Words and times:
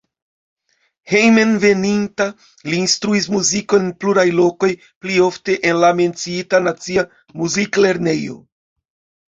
Hejmenveninta 1.11 2.25
li 2.71 2.79
instruis 2.85 3.29
muzikon 3.35 3.85
en 3.89 3.93
pluraj 4.05 4.27
lokoj, 4.41 4.71
pli 5.05 5.23
ofte 5.29 5.61
en 5.71 5.81
la 5.85 5.95
menciita 6.03 6.67
nacia 6.71 7.07
muziklernejo. 7.45 8.45